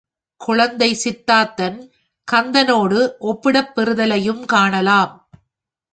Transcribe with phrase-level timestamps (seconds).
[0.41, 1.77] குழந்தை சித்தார்த்தன்
[2.27, 2.99] கந்தனோடு
[3.21, 5.13] ஒப்பிடப்பெறுதலையும் காணலாம்.